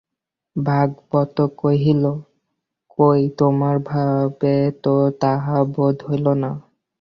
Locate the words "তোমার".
3.39-3.75